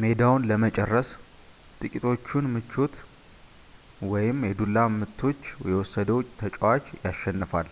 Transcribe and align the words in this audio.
ሜዳውን 0.00 0.46
ለመጨረስ 0.50 1.08
ጥቂቶቹን 1.80 2.46
ምቶች 2.54 2.94
ወይም 4.12 4.38
የዱላ 4.50 4.76
ምቶች 4.96 5.42
የወሰደው 5.68 6.18
ተጫዋች 6.40 6.88
ያሸንፋል 7.04 7.70